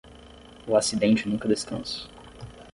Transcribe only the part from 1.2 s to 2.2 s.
nunca descansa.